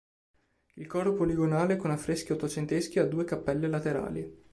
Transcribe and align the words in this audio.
Il 0.77 0.87
coro 0.87 1.13
poligonale 1.13 1.75
con 1.75 1.91
affreschi 1.91 2.31
ottocenteschi 2.31 2.97
ha 2.97 3.05
due 3.05 3.23
cappelle 3.23 3.67
laterali. 3.67 4.45